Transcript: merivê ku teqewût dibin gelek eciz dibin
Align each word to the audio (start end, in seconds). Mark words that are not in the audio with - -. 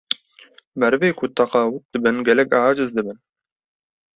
merivê 0.79 1.09
ku 1.19 1.25
teqewût 1.37 1.85
dibin 1.91 2.17
gelek 2.27 2.49
eciz 2.61 2.89
dibin 2.95 3.17